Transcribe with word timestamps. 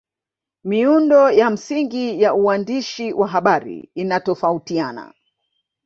Miundo 0.63 1.29
ya 1.31 1.49
msingi 1.49 2.21
ya 2.21 2.33
uandishi 2.33 3.13
wa 3.13 3.27
habari 3.27 3.91
inatofautiana 3.95 5.13